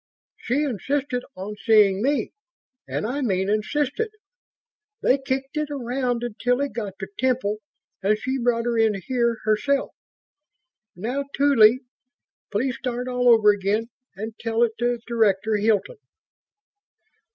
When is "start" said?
12.77-13.07